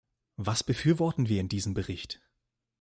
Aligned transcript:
Was 0.37 0.63
befürworten 0.63 1.29
wir 1.29 1.39
in 1.39 1.47
diesem 1.47 1.75
Bericht? 1.75 2.23